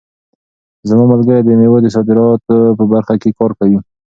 [0.89, 3.79] زما ملګری د مېوو د صادراتو په برخه کې کار کوي.